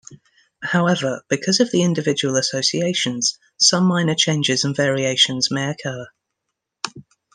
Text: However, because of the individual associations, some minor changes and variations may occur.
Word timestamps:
However, 0.63 1.23
because 1.29 1.59
of 1.59 1.69
the 1.69 1.83
individual 1.83 2.35
associations, 2.35 3.37
some 3.59 3.83
minor 3.83 4.15
changes 4.15 4.63
and 4.63 4.75
variations 4.75 5.51
may 5.51 5.69
occur. 5.69 6.07